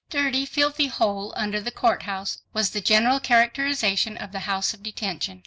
"Dirty, 0.09 0.47
filthy 0.47 0.87
hole 0.87 1.31
under 1.37 1.61
the 1.61 1.69
Court 1.69 2.01
House," 2.01 2.39
was 2.53 2.71
the 2.71 2.81
general 2.81 3.19
characterization 3.19 4.17
of 4.17 4.31
the 4.31 4.39
House 4.49 4.73
of 4.73 4.81
Detention. 4.81 5.39